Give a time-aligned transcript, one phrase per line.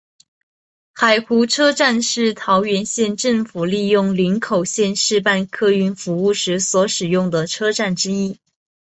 [0.95, 8.39] 海湖车站是桃园县政府利用林口线试办客运服务时所使用的车站之一。